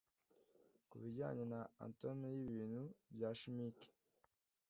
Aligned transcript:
Kubijyanye 0.89 1.43
na 1.53 1.61
atome 1.85 2.27
yibintu 2.37 2.83
bya 3.13 3.29
chimique 3.39 3.89